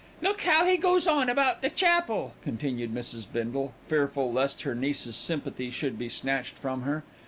[0.19, 3.31] "Look how he goes on about the chapel," continued Mrs.
[3.31, 7.03] Bindle, fearful lest her niece's sympathy should be snatched from her.